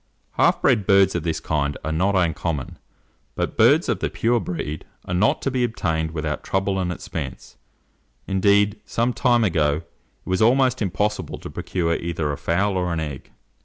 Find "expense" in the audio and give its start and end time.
6.91-7.55